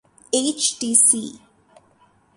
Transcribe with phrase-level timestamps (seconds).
[0.35, 1.23] H T C